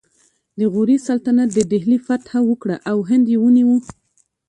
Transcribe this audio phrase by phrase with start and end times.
[0.59, 3.73] د غوري سلطنت د دهلي فتحه وکړه او هند یې ونیو